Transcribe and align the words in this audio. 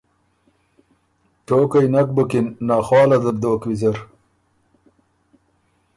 ټوقئ 1.45 1.85
نک 1.93 2.07
بُکِن، 2.15 2.45
ناخواله 2.67 3.17
ده 3.23 3.31
بُو 3.35 3.39
دوک 3.41 3.61
ویزر“ 3.67 3.97